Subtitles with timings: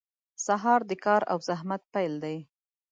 [0.45, 2.37] •سهار د کار او زحمت پیل دی.